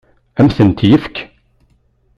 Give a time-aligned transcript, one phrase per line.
[0.39, 1.15] Ad m-tent-yefk?